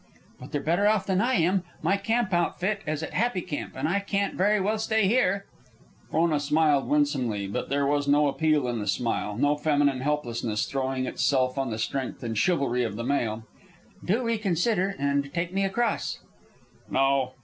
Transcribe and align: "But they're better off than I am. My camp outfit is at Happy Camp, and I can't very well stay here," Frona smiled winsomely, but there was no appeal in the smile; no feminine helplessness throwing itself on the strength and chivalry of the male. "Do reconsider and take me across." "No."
"But 0.39 0.51
they're 0.51 0.61
better 0.63 0.87
off 0.87 1.05
than 1.05 1.21
I 1.21 1.35
am. 1.35 1.61
My 1.83 1.95
camp 1.95 2.33
outfit 2.33 2.81
is 2.87 3.03
at 3.03 3.13
Happy 3.13 3.41
Camp, 3.41 3.73
and 3.75 3.87
I 3.87 3.99
can't 3.99 4.33
very 4.33 4.59
well 4.59 4.79
stay 4.79 5.07
here," 5.07 5.45
Frona 6.09 6.39
smiled 6.39 6.89
winsomely, 6.89 7.45
but 7.47 7.69
there 7.69 7.85
was 7.85 8.07
no 8.07 8.27
appeal 8.27 8.67
in 8.67 8.79
the 8.79 8.87
smile; 8.87 9.37
no 9.37 9.55
feminine 9.55 10.01
helplessness 10.01 10.65
throwing 10.65 11.05
itself 11.05 11.55
on 11.55 11.69
the 11.69 11.77
strength 11.77 12.23
and 12.23 12.35
chivalry 12.35 12.83
of 12.83 12.95
the 12.95 13.03
male. 13.03 13.43
"Do 14.03 14.23
reconsider 14.23 14.95
and 14.97 15.31
take 15.35 15.53
me 15.53 15.65
across." 15.65 16.17
"No." 16.89 17.33